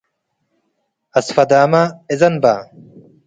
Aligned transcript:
አስፈዳመ 1.19 1.73
እዘን 2.13 2.35
በ።? 2.43 2.45